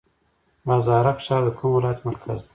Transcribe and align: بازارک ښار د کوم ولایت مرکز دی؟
بازارک 0.67 1.17
ښار 1.25 1.41
د 1.45 1.49
کوم 1.57 1.71
ولایت 1.77 1.99
مرکز 2.07 2.39
دی؟ 2.43 2.49